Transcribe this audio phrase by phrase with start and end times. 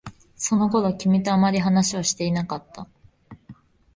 [0.35, 2.87] その頃、君とあまり話をしていなかった。